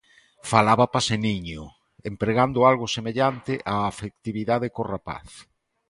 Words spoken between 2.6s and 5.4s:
algo semellante á afectividade co rapaz.